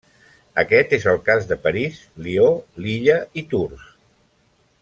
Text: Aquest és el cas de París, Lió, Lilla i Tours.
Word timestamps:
Aquest 0.61 0.95
és 0.97 1.05
el 1.11 1.19
cas 1.27 1.45
de 1.51 1.59
París, 1.67 2.01
Lió, 2.29 2.49
Lilla 2.87 3.21
i 3.43 3.47
Tours. 3.53 3.89